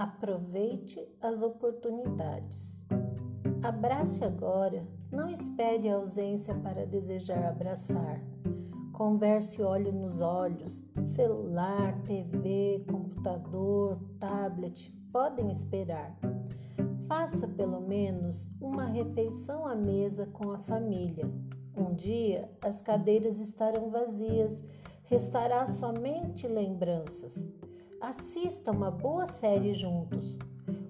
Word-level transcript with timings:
Aproveite 0.00 1.06
as 1.20 1.42
oportunidades. 1.42 2.82
Abrace 3.62 4.24
agora, 4.24 4.88
não 5.12 5.28
espere 5.28 5.90
a 5.90 5.96
ausência 5.96 6.54
para 6.54 6.86
desejar 6.86 7.44
abraçar. 7.44 8.18
Converse 8.94 9.60
olho 9.60 9.92
nos 9.92 10.22
olhos. 10.22 10.82
Celular, 11.04 12.00
TV, 12.00 12.82
computador, 12.90 14.00
tablet 14.18 14.90
podem 15.12 15.50
esperar. 15.50 16.16
Faça 17.06 17.46
pelo 17.46 17.82
menos 17.82 18.48
uma 18.58 18.86
refeição 18.86 19.66
à 19.66 19.74
mesa 19.74 20.24
com 20.24 20.50
a 20.50 20.58
família. 20.60 21.30
Um 21.76 21.92
dia 21.92 22.50
as 22.62 22.80
cadeiras 22.80 23.38
estarão 23.38 23.90
vazias, 23.90 24.62
restará 25.04 25.66
somente 25.66 26.48
lembranças. 26.48 27.46
Assista 28.00 28.72
uma 28.72 28.90
boa 28.90 29.26
série 29.26 29.74
juntos. 29.74 30.38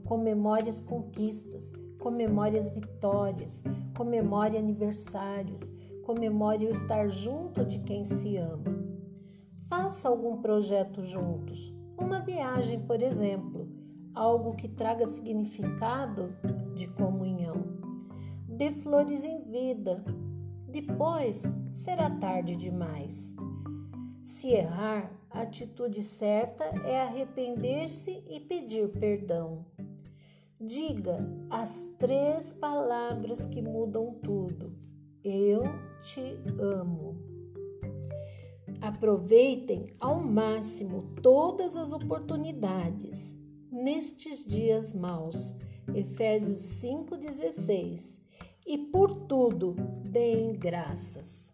Comemore 0.04 0.68
as 0.68 0.80
conquistas, 0.80 1.72
comemore 1.98 2.56
as 2.56 2.68
vitórias, 2.68 3.64
comemore 3.96 4.56
aniversários, 4.56 5.72
comemore 6.04 6.66
o 6.66 6.70
estar 6.70 7.08
junto 7.08 7.64
de 7.64 7.80
quem 7.80 8.04
se 8.04 8.36
ama. 8.36 8.62
Faça 9.68 10.08
algum 10.08 10.40
projeto 10.40 11.02
juntos, 11.02 11.74
uma 11.98 12.20
viagem, 12.20 12.78
por 12.78 13.02
exemplo, 13.02 13.68
algo 14.14 14.54
que 14.54 14.68
traga 14.68 15.04
significado 15.04 16.32
de 16.76 16.86
comunhão. 16.86 17.56
Dê 18.46 18.70
flores 18.70 19.24
em 19.24 19.42
vida, 19.42 20.04
depois 20.68 21.42
será 21.72 22.08
tarde 22.08 22.54
demais. 22.54 23.34
Se 24.30 24.48
errar, 24.52 25.12
a 25.28 25.42
atitude 25.42 26.02
certa 26.04 26.64
é 26.86 27.02
arrepender-se 27.02 28.22
e 28.28 28.38
pedir 28.38 28.88
perdão. 28.88 29.66
Diga 30.58 31.18
as 31.50 31.84
três 31.98 32.52
palavras 32.52 33.44
que 33.44 33.60
mudam 33.60 34.14
tudo. 34.22 34.72
Eu 35.22 35.64
te 36.00 36.38
amo. 36.58 37.18
Aproveitem 38.80 39.84
ao 39.98 40.22
máximo 40.22 41.12
todas 41.20 41.76
as 41.76 41.92
oportunidades 41.92 43.36
nestes 43.70 44.44
dias 44.46 44.94
maus. 44.94 45.56
Efésios 45.92 46.60
5,16. 46.60 48.20
E 48.64 48.78
por 48.78 49.26
tudo 49.26 49.74
deem 50.08 50.52
graças. 50.52 51.49